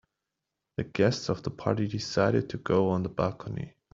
The 0.77 0.83
guests 0.83 1.29
of 1.29 1.43
the 1.43 1.51
party 1.51 1.87
decided 1.87 2.49
to 2.49 2.57
go 2.57 2.89
on 2.89 3.03
the 3.03 3.09
balcony. 3.09 3.75